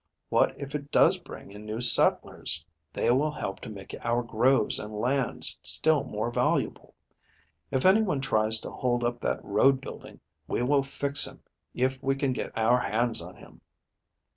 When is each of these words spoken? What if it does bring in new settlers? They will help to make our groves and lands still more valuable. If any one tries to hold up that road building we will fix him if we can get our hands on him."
What 0.29 0.59
if 0.59 0.73
it 0.73 0.89
does 0.89 1.19
bring 1.19 1.51
in 1.51 1.63
new 1.63 1.79
settlers? 1.79 2.65
They 2.93 3.11
will 3.11 3.29
help 3.33 3.59
to 3.59 3.69
make 3.69 3.93
our 4.03 4.23
groves 4.23 4.79
and 4.79 4.95
lands 4.95 5.59
still 5.61 6.03
more 6.05 6.31
valuable. 6.31 6.95
If 7.69 7.85
any 7.85 8.01
one 8.01 8.19
tries 8.19 8.57
to 8.61 8.71
hold 8.71 9.03
up 9.03 9.21
that 9.21 9.45
road 9.45 9.79
building 9.79 10.19
we 10.47 10.63
will 10.63 10.81
fix 10.81 11.27
him 11.27 11.43
if 11.75 12.01
we 12.01 12.15
can 12.15 12.33
get 12.33 12.51
our 12.57 12.79
hands 12.79 13.21
on 13.21 13.35
him." 13.35 13.61